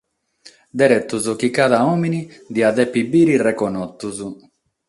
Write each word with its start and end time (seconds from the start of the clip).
Deretos 0.81 1.25
chi 1.39 1.49
cada 1.57 1.79
òmine 1.93 2.21
diat 2.53 2.73
dèvere 2.77 2.93
bìdere 3.11 3.35
reconnotos. 3.49 4.17